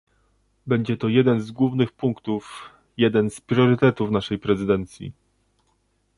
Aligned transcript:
Będzie 0.67 0.97
to 0.97 1.07
jeden 1.09 1.41
z 1.41 1.51
głównych 1.51 1.91
punktów, 1.91 2.69
jeden 2.97 3.29
z 3.29 3.41
priorytetów 3.41 4.11
naszej 4.11 4.39
prezydencji 4.39 5.13